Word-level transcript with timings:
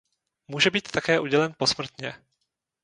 Může 0.47 0.69
být 0.71 0.91
také 0.91 1.19
udělen 1.19 1.53
posmrtně. 1.57 2.13